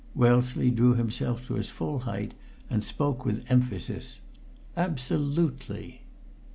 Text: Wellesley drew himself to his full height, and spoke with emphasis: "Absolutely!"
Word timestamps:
Wellesley 0.15 0.71
drew 0.71 0.95
himself 0.95 1.45
to 1.45 1.53
his 1.53 1.69
full 1.69 1.99
height, 2.09 2.33
and 2.71 2.83
spoke 2.83 3.23
with 3.23 3.45
emphasis: 3.51 4.19
"Absolutely!" 4.75 6.01